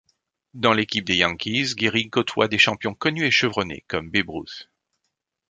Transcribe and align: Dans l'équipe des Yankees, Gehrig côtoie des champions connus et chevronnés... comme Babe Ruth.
Dans 0.55 0.73
l'équipe 0.73 1.05
des 1.05 1.17
Yankees, 1.17 1.77
Gehrig 1.77 2.09
côtoie 2.09 2.47
des 2.47 2.57
champions 2.57 2.95
connus 2.95 3.23
et 3.27 3.29
chevronnés... 3.29 3.85
comme 3.87 4.09
Babe 4.09 4.31
Ruth. 4.31 4.67